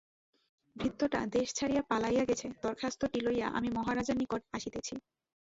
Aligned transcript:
ভৃত্যটা 0.75 1.19
দেশ 1.35 1.47
ছাড়িয়া 1.53 1.83
পলাইয়া 1.89 2.23
গেছে, 2.25 2.47
দরখাস্তটি 2.63 3.19
লইয়া 3.21 3.47
আমি 3.57 3.69
মহারাজার 3.77 4.17
নিকট 4.17 4.41
আসিতেছি। 4.53 4.95